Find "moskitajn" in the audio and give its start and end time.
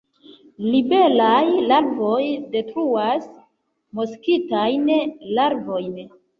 4.01-4.93